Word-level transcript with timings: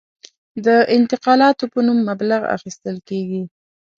د 0.65 0.67
انتقالاتو 0.97 1.65
په 1.73 1.79
نوم 1.87 1.99
مبلغ 2.09 2.41
اخیستل 2.55 2.97
کېږي. 3.09 3.41